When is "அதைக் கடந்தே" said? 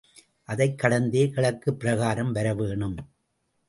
0.43-1.29